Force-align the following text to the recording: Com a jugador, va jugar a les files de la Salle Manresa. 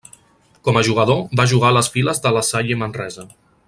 Com 0.67 0.79
a 0.79 0.83
jugador, 0.87 1.21
va 1.41 1.47
jugar 1.53 1.69
a 1.71 1.77
les 1.79 1.93
files 1.99 2.25
de 2.27 2.35
la 2.39 2.47
Salle 2.53 2.83
Manresa. 2.85 3.33